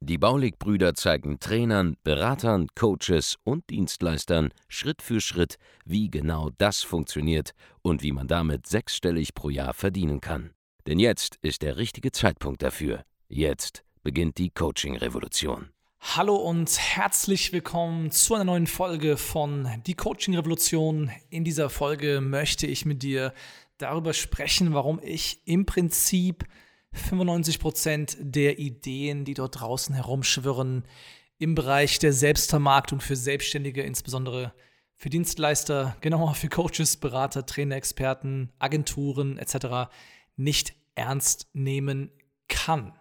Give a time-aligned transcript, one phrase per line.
[0.00, 7.52] Die Baulig-Brüder zeigen Trainern, Beratern, Coaches und Dienstleistern Schritt für Schritt, wie genau das funktioniert
[7.82, 10.50] und wie man damit sechsstellig pro Jahr verdienen kann.
[10.86, 13.04] Denn jetzt ist der richtige Zeitpunkt dafür.
[13.28, 15.70] Jetzt beginnt die Coaching-Revolution.
[16.00, 21.10] Hallo und herzlich willkommen zu einer neuen Folge von Die Coaching Revolution.
[21.28, 23.34] In dieser Folge möchte ich mit dir
[23.76, 26.44] darüber sprechen, warum ich im Prinzip
[26.92, 30.84] 95 Prozent der Ideen, die dort draußen herumschwirren,
[31.38, 34.52] im Bereich der Selbstvermarktung für Selbstständige, insbesondere
[34.94, 39.90] für Dienstleister, genauer für Coaches, Berater, Trainer, Experten, Agenturen etc.
[40.36, 42.10] nicht ernst nehmen
[42.48, 42.92] kann.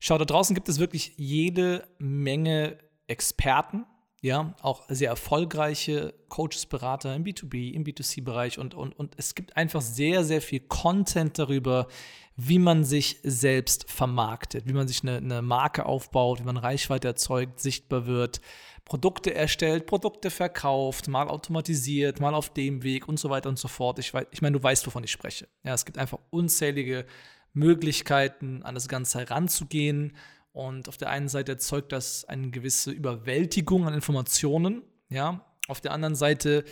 [0.00, 3.86] Schau, da draußen gibt es wirklich jede Menge Experten,
[4.22, 9.56] ja, auch sehr erfolgreiche Coaches, Berater im B2B, im B2C-Bereich und, und, und es gibt
[9.56, 11.88] einfach sehr, sehr viel Content darüber,
[12.36, 17.08] wie man sich selbst vermarktet, wie man sich eine, eine Marke aufbaut, wie man Reichweite
[17.08, 18.40] erzeugt, sichtbar wird,
[18.84, 23.66] Produkte erstellt, Produkte verkauft, mal automatisiert, mal auf dem Weg und so weiter und so
[23.66, 23.98] fort.
[23.98, 25.48] Ich, weiß, ich meine, du weißt, wovon ich spreche.
[25.64, 27.06] Ja, es gibt einfach unzählige
[27.54, 30.16] Möglichkeiten, an das Ganze heranzugehen
[30.52, 35.44] und auf der einen Seite erzeugt das eine gewisse Überwältigung an Informationen, ja.
[35.68, 36.64] Auf der anderen Seite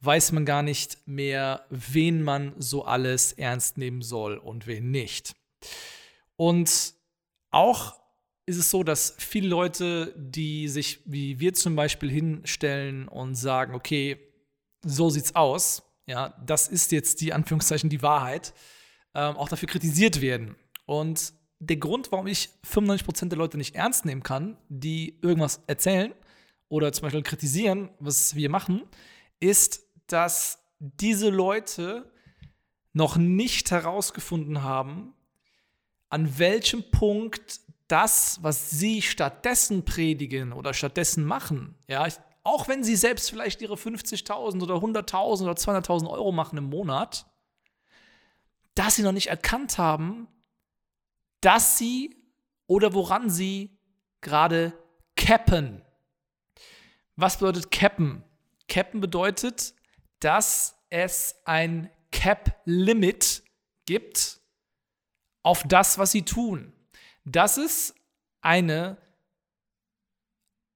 [0.00, 5.34] weiß man gar nicht mehr, wen man so alles ernst nehmen soll und wen nicht.
[6.36, 6.94] Und
[7.50, 7.96] auch
[8.46, 13.74] ist es so, dass viele Leute, die sich wie wir zum Beispiel hinstellen und sagen,
[13.74, 14.18] okay,
[14.82, 18.54] so sieht's aus, ja, das ist jetzt die Anführungszeichen die Wahrheit,
[19.14, 20.56] ähm, auch dafür kritisiert werden.
[20.86, 26.14] Und der Grund, warum ich 95% der Leute nicht ernst nehmen kann, die irgendwas erzählen
[26.68, 28.82] oder zum Beispiel kritisieren, was wir machen,
[29.40, 32.10] ist, dass diese Leute
[32.92, 35.14] noch nicht herausgefunden haben,
[36.10, 42.06] an welchem Punkt das, was sie stattdessen predigen oder stattdessen machen, ja,
[42.44, 47.26] auch wenn sie selbst vielleicht ihre 50.000 oder 100.000 oder 200.000 Euro machen im Monat,
[48.74, 50.28] dass sie noch nicht erkannt haben,
[51.40, 52.16] dass sie
[52.66, 53.78] oder woran sie
[54.20, 54.72] gerade
[55.16, 55.82] cappen.
[57.16, 58.22] Was bedeutet cappen?
[58.68, 59.74] Cappen bedeutet,
[60.20, 63.42] dass es ein Cap-Limit
[63.86, 64.40] gibt
[65.42, 66.72] auf das, was sie tun.
[67.24, 67.94] Dass es
[68.40, 68.98] eine,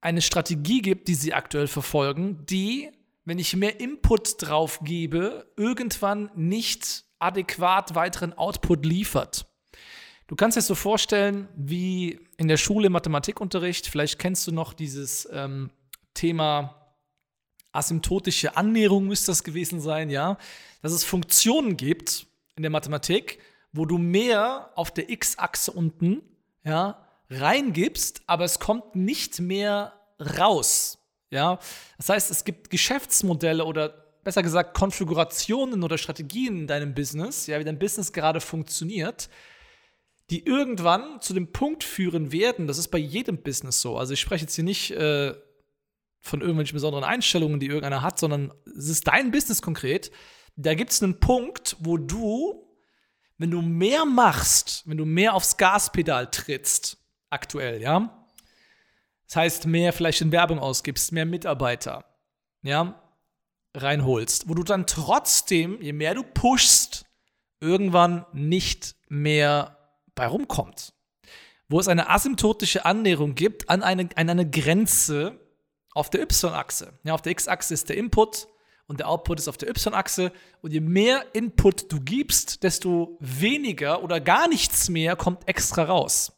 [0.00, 2.90] eine Strategie gibt, die sie aktuell verfolgen, die,
[3.24, 9.46] wenn ich mehr Input drauf gebe, irgendwann nicht adäquat weiteren Output liefert.
[10.32, 15.28] Du kannst dir so vorstellen, wie in der Schule Mathematikunterricht, vielleicht kennst du noch dieses
[15.30, 15.68] ähm,
[16.14, 16.94] Thema
[17.72, 20.38] asymptotische Annäherung, müsste das gewesen sein, ja,
[20.80, 22.26] dass es Funktionen gibt
[22.56, 23.40] in der Mathematik,
[23.74, 26.22] wo du mehr auf der x-Achse unten,
[26.64, 29.92] ja, reingibst, aber es kommt nicht mehr
[30.38, 30.96] raus,
[31.28, 31.58] ja.
[31.98, 33.90] Das heißt, es gibt Geschäftsmodelle oder
[34.24, 39.28] besser gesagt Konfigurationen oder Strategien in deinem Business, ja, wie dein Business gerade funktioniert,
[40.32, 43.98] die irgendwann zu dem Punkt führen werden, das ist bei jedem Business so.
[43.98, 45.34] Also ich spreche jetzt hier nicht äh,
[46.22, 50.10] von irgendwelchen besonderen Einstellungen, die irgendeiner hat, sondern es ist dein Business konkret.
[50.56, 52.66] Da gibt es einen Punkt, wo du,
[53.36, 56.96] wenn du mehr machst, wenn du mehr aufs Gaspedal trittst,
[57.28, 58.26] aktuell, ja,
[59.26, 62.06] das heißt, mehr vielleicht in Werbung ausgibst, mehr Mitarbeiter,
[62.62, 63.02] ja,
[63.74, 67.04] reinholst, wo du dann trotzdem, je mehr du pushst,
[67.60, 69.76] irgendwann nicht mehr
[70.14, 70.92] bei rumkommt.
[71.68, 75.40] Wo es eine asymptotische Annäherung gibt an eine, an eine Grenze
[75.94, 76.92] auf der Y-Achse.
[77.04, 78.48] Ja, auf der X-Achse ist der Input
[78.86, 80.32] und der Output ist auf der Y-Achse.
[80.60, 86.32] Und je mehr Input du gibst, desto weniger oder gar nichts mehr kommt extra raus.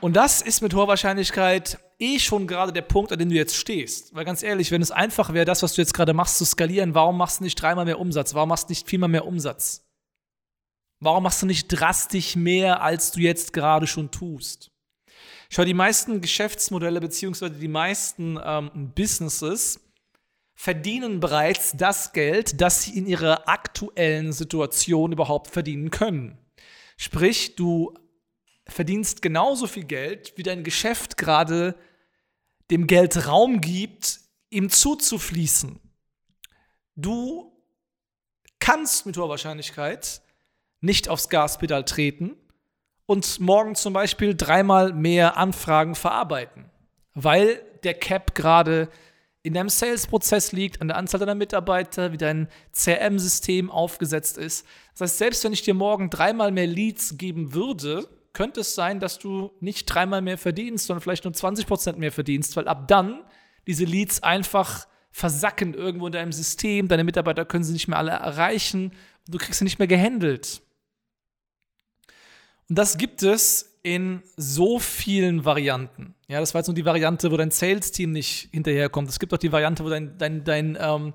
[0.00, 3.56] Und das ist mit hoher Wahrscheinlichkeit eh schon gerade der Punkt, an dem du jetzt
[3.56, 4.12] stehst.
[4.14, 6.94] Weil ganz ehrlich, wenn es einfach wäre, das, was du jetzt gerade machst, zu skalieren,
[6.96, 8.34] warum machst du nicht dreimal mehr Umsatz?
[8.34, 9.86] Warum machst du nicht viermal mehr Umsatz?
[11.04, 14.70] Warum machst du nicht drastisch mehr, als du jetzt gerade schon tust?
[15.50, 19.80] Schau, die meisten Geschäftsmodelle beziehungsweise die meisten ähm, Businesses
[20.54, 26.38] verdienen bereits das Geld, das sie in ihrer aktuellen Situation überhaupt verdienen können.
[26.96, 27.92] Sprich, du
[28.68, 31.74] verdienst genauso viel Geld, wie dein Geschäft gerade
[32.70, 34.20] dem Geld Raum gibt,
[34.50, 35.80] ihm zuzufließen.
[36.94, 37.52] du
[38.60, 40.22] kannst mit hoher Wahrscheinlichkeit
[40.82, 42.36] nicht aufs Gaspedal treten
[43.06, 46.66] und morgen zum Beispiel dreimal mehr Anfragen verarbeiten,
[47.14, 48.88] weil der Cap gerade
[49.42, 54.66] in deinem Sales-Prozess liegt, an der Anzahl deiner Mitarbeiter, wie dein CRM-System aufgesetzt ist.
[54.92, 59.00] Das heißt, selbst wenn ich dir morgen dreimal mehr Leads geben würde, könnte es sein,
[59.00, 63.24] dass du nicht dreimal mehr verdienst, sondern vielleicht nur 20% mehr verdienst, weil ab dann
[63.66, 68.12] diese Leads einfach versacken irgendwo in deinem System, deine Mitarbeiter können sie nicht mehr alle
[68.12, 68.92] erreichen
[69.26, 70.62] und du kriegst sie nicht mehr gehandelt.
[72.68, 76.14] Und das gibt es in so vielen Varianten.
[76.28, 79.08] Ja, das war jetzt nur die Variante, wo dein Sales-Team nicht hinterherkommt.
[79.08, 81.12] Es gibt auch die Variante, wo dein, dein, dein, ähm,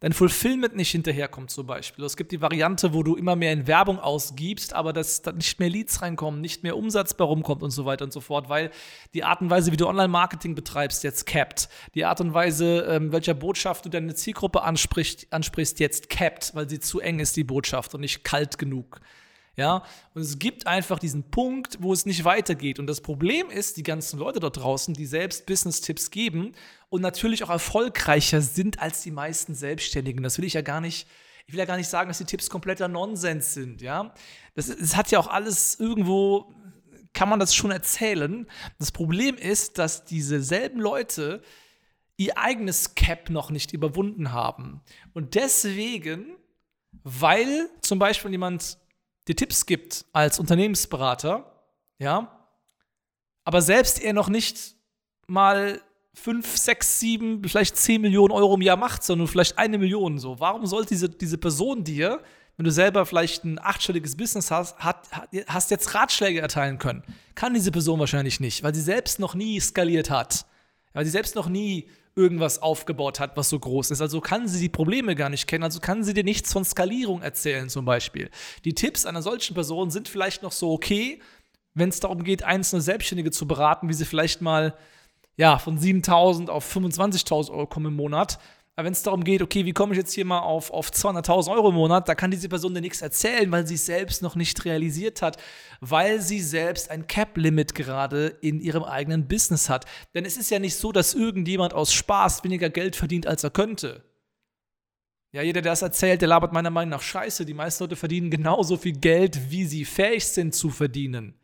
[0.00, 2.04] dein Fulfillment nicht hinterherkommt, zum Beispiel.
[2.04, 5.60] Es gibt die Variante, wo du immer mehr in Werbung ausgibst, aber dass da nicht
[5.60, 8.72] mehr Leads reinkommen, nicht mehr Umsatz bei rumkommt und so weiter und so fort, weil
[9.14, 11.68] die Art und Weise, wie du Online-Marketing betreibst, jetzt capped.
[11.94, 16.68] Die Art und Weise, ähm, welcher Botschaft du deine Zielgruppe ansprichst, ansprichst, jetzt capped, weil
[16.68, 19.00] sie zu eng ist, die Botschaft, und nicht kalt genug.
[19.54, 19.84] Ja,
[20.14, 22.78] und es gibt einfach diesen Punkt, wo es nicht weitergeht.
[22.78, 26.52] Und das Problem ist, die ganzen Leute dort draußen, die selbst Business-Tipps geben
[26.88, 30.22] und natürlich auch erfolgreicher sind als die meisten Selbstständigen.
[30.22, 31.06] Das will ich ja gar nicht,
[31.46, 34.14] ich will ja gar nicht sagen, dass die Tipps kompletter Nonsens sind, ja.
[34.54, 36.54] Das, das hat ja auch alles irgendwo,
[37.12, 38.46] kann man das schon erzählen.
[38.78, 41.42] Das Problem ist, dass diese selben Leute
[42.16, 44.80] ihr eigenes Cap noch nicht überwunden haben.
[45.12, 46.36] Und deswegen,
[47.02, 48.78] weil zum Beispiel jemand
[49.28, 51.52] dir Tipps gibt als Unternehmensberater,
[51.98, 52.42] ja,
[53.44, 54.74] aber selbst er noch nicht
[55.26, 55.80] mal
[56.14, 60.38] 5, 6, 7, vielleicht 10 Millionen Euro im Jahr macht, sondern vielleicht eine Million so.
[60.40, 62.22] Warum sollte diese, diese Person dir,
[62.56, 65.08] wenn du selber vielleicht ein achtstelliges Business hast, hat,
[65.46, 67.02] hast jetzt Ratschläge erteilen können?
[67.34, 70.44] Kann diese Person wahrscheinlich nicht, weil sie selbst noch nie skaliert hat.
[70.92, 74.00] Weil sie selbst noch nie irgendwas aufgebaut hat, was so groß ist.
[74.00, 77.22] Also kann sie die Probleme gar nicht kennen, also kann sie dir nichts von Skalierung
[77.22, 78.30] erzählen zum Beispiel.
[78.64, 81.20] Die Tipps einer solchen Person sind vielleicht noch so okay,
[81.74, 84.74] wenn es darum geht, einzelne Selbstständige zu beraten, wie sie vielleicht mal
[85.36, 88.38] ja, von 7.000 auf 25.000 Euro kommen im Monat.
[88.74, 91.52] Aber wenn es darum geht, okay, wie komme ich jetzt hier mal auf, auf 200.000
[91.52, 94.34] Euro im Monat, da kann diese Person dir nichts erzählen, weil sie es selbst noch
[94.34, 95.36] nicht realisiert hat,
[95.80, 99.84] weil sie selbst ein Cap-Limit gerade in ihrem eigenen Business hat.
[100.14, 103.50] Denn es ist ja nicht so, dass irgendjemand aus Spaß weniger Geld verdient, als er
[103.50, 104.04] könnte.
[105.32, 107.44] Ja, jeder, der das erzählt, der labert meiner Meinung nach Scheiße.
[107.44, 111.34] Die meisten Leute verdienen genauso viel Geld, wie sie fähig sind zu verdienen.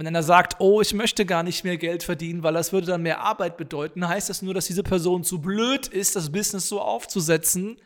[0.00, 3.02] Wenn einer sagt, oh, ich möchte gar nicht mehr Geld verdienen, weil das würde dann
[3.02, 6.80] mehr Arbeit bedeuten, heißt das nur, dass diese Person zu blöd ist, das Business so
[6.80, 7.76] aufzusetzen,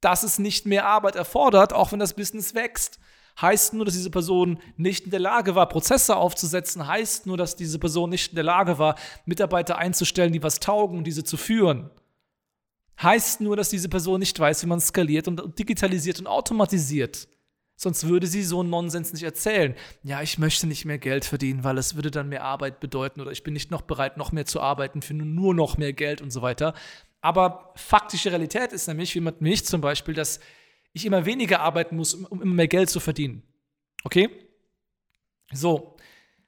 [0.00, 2.98] dass es nicht mehr Arbeit erfordert, auch wenn das Business wächst.
[3.40, 7.54] Heißt nur, dass diese Person nicht in der Lage war, Prozesse aufzusetzen, heißt nur, dass
[7.54, 11.36] diese Person nicht in der Lage war, Mitarbeiter einzustellen, die was taugen und diese zu
[11.36, 11.88] führen.
[13.00, 17.28] Heißt nur, dass diese Person nicht weiß, wie man skaliert und digitalisiert und automatisiert.
[17.76, 19.74] Sonst würde sie so einen Nonsens nicht erzählen.
[20.02, 23.32] Ja, ich möchte nicht mehr Geld verdienen, weil es würde dann mehr Arbeit bedeuten oder
[23.32, 26.30] ich bin nicht noch bereit, noch mehr zu arbeiten für nur noch mehr Geld und
[26.30, 26.74] so weiter.
[27.20, 30.40] Aber faktische Realität ist nämlich, wie mit mich zum Beispiel, dass
[30.92, 33.42] ich immer weniger arbeiten muss, um immer mehr Geld zu verdienen.
[34.04, 34.30] Okay?
[35.52, 35.96] So.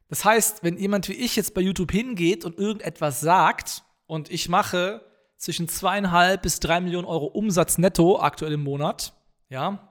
[0.09, 4.49] Das heißt, wenn jemand wie ich jetzt bei YouTube hingeht und irgendetwas sagt und ich
[4.49, 5.01] mache
[5.37, 9.15] zwischen zweieinhalb bis drei Millionen Euro Umsatz netto aktuell im Monat,
[9.49, 9.86] ja,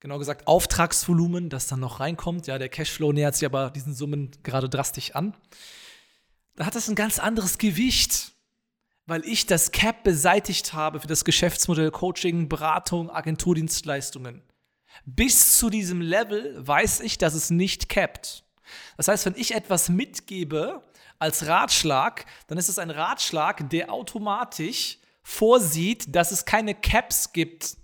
[0.00, 2.46] genau gesagt Auftragsvolumen, das dann noch reinkommt.
[2.46, 5.34] Ja, der Cashflow nähert sich aber diesen Summen gerade drastisch an.
[6.56, 8.32] Da hat das ein ganz anderes Gewicht,
[9.06, 14.42] weil ich das Cap beseitigt habe für das Geschäftsmodell Coaching, Beratung, Agenturdienstleistungen.
[15.04, 18.44] Bis zu diesem Level weiß ich, dass es nicht capped.
[18.96, 20.82] Das heißt, wenn ich etwas mitgebe
[21.18, 27.76] als Ratschlag, dann ist es ein Ratschlag, der automatisch vorsieht, dass es keine Caps gibt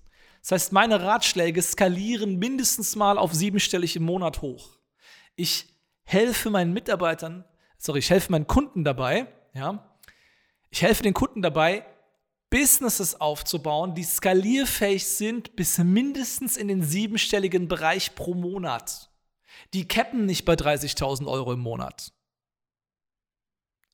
[0.45, 4.79] das heißt, meine Ratschläge skalieren mindestens mal auf siebenstellig im Monat hoch.
[5.37, 5.75] Ich
[6.05, 7.47] helfe meinen Mitarbeitern,
[7.79, 9.97] sorry, ich helfe meinen Kunden dabei, ja.
[10.69, 11.87] Ich helfe den Kunden dabei,
[12.51, 19.11] Businesses aufzubauen, die skalierfähig sind bis mindestens in den siebenstelligen Bereich pro Monat.
[19.73, 22.13] Die cappen nicht bei 30.000 Euro im Monat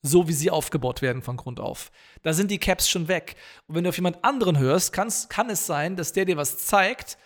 [0.01, 1.91] so wie sie aufgebaut werden von Grund auf.
[2.23, 3.35] Da sind die Caps schon weg.
[3.67, 5.09] Und wenn du auf jemand anderen hörst, kann
[5.49, 7.17] es sein, dass der dir was zeigt,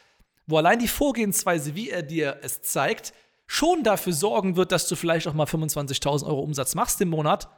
[0.46, 3.14] wo allein die Vorgehensweise, wie er dir es zeigt,
[3.48, 7.50] schon dafür sorgen wird, dass du vielleicht auch mal 25.000 Euro Umsatz machst im Monat,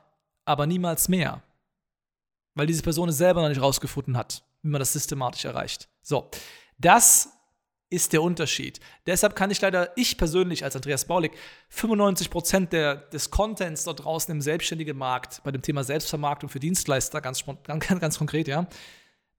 [0.45, 1.41] aber niemals mehr.
[2.53, 5.89] Weil diese Person es selber noch nicht rausgefunden hat, wie man das systematisch erreicht.
[6.01, 6.29] So,
[6.77, 7.36] das
[7.89, 8.79] ist der Unterschied.
[9.05, 11.31] Deshalb kann ich leider, ich persönlich als Andreas Baulig,
[11.73, 17.21] 95% der, des Contents dort draußen im selbstständigen Markt, bei dem Thema Selbstvermarktung für Dienstleister,
[17.21, 18.67] ganz, ganz, ganz konkret, ja,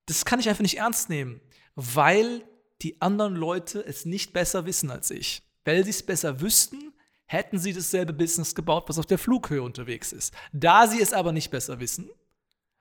[0.06, 1.40] das kann ich einfach nicht ernst nehmen,
[1.74, 2.42] weil
[2.80, 5.42] die anderen Leute es nicht besser wissen als ich.
[5.64, 6.94] Weil sie es besser wüssten,
[7.26, 10.32] hätten sie dasselbe Business gebaut, was auf der Flughöhe unterwegs ist.
[10.52, 12.08] Da sie es aber nicht besser wissen,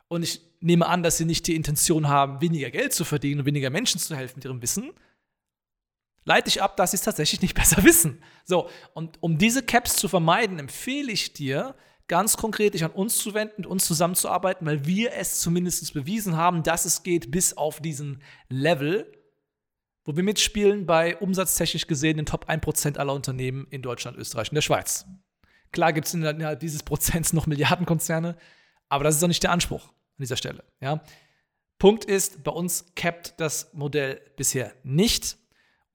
[0.08, 3.46] und ich nehme an, dass sie nicht die Intention haben, weniger Geld zu verdienen und
[3.46, 4.92] weniger Menschen zu helfen mit ihrem Wissen,
[6.28, 8.22] leite ich ab, dass sie es tatsächlich nicht besser wissen.
[8.46, 11.76] So, und um diese Caps zu vermeiden, empfehle ich dir,
[12.08, 16.38] ganz konkret dich an uns zu wenden, mit uns zusammenzuarbeiten, weil wir es zumindest bewiesen
[16.38, 19.12] haben, dass es geht bis auf diesen Level,
[20.06, 24.56] wo wir mitspielen bei umsatztechnisch gesehen den Top 1% aller Unternehmen in Deutschland, Österreich und
[24.56, 25.06] der Schweiz.
[25.72, 28.38] Klar gibt es innerhalb dieses Prozents noch Milliardenkonzerne,
[28.88, 30.64] aber das ist doch nicht der Anspruch an dieser Stelle.
[30.80, 31.02] Ja?
[31.78, 35.38] Punkt ist, bei uns capped das Modell bisher nicht.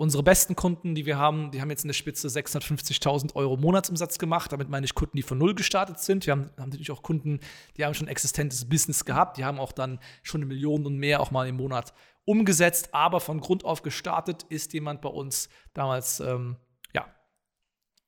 [0.03, 4.19] Unsere besten Kunden, die wir haben, die haben jetzt in der Spitze 650.000 Euro Monatsumsatz
[4.19, 4.51] gemacht.
[4.51, 6.27] Damit meine ich Kunden, die von Null gestartet sind.
[6.27, 7.39] Wir haben, haben, natürlich auch Kunden,
[7.77, 9.37] die haben schon existentes Business gehabt.
[9.37, 11.95] Die haben auch dann schon eine Million und mehr auch mal im Monat
[12.25, 12.93] umgesetzt.
[12.93, 16.57] Aber von Grund auf gestartet ist jemand bei uns damals, ähm,
[16.93, 17.07] ja,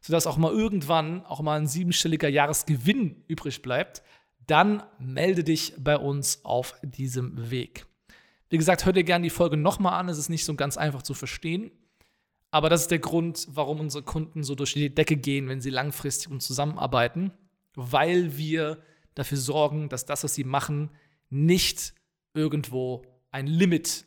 [0.01, 4.01] sodass auch mal irgendwann auch mal ein siebenstelliger Jahresgewinn übrig bleibt,
[4.47, 7.85] dann melde dich bei uns auf diesem Weg.
[8.53, 10.09] Wie gesagt, hör dir gerne die Folge nochmal an.
[10.09, 11.71] Es ist nicht so ganz einfach zu verstehen.
[12.51, 15.71] Aber das ist der Grund, warum unsere Kunden so durch die Decke gehen, wenn sie
[15.71, 17.31] langfristig und zusammenarbeiten,
[17.73, 18.77] weil wir
[19.15, 20.91] dafür sorgen, dass das, was sie machen,
[21.31, 21.95] nicht
[22.35, 24.05] irgendwo ein Limit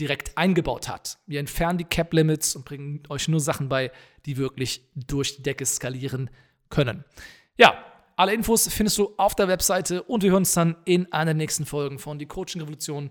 [0.00, 1.18] direkt eingebaut hat.
[1.26, 3.92] Wir entfernen die Cap Limits und bringen euch nur Sachen bei,
[4.24, 6.30] die wirklich durch die Decke skalieren
[6.70, 7.04] können.
[7.58, 7.84] Ja,
[8.16, 11.34] alle Infos findest du auf der Webseite und wir hören uns dann in einer der
[11.34, 13.10] nächsten Folgen von Die Coaching Revolution.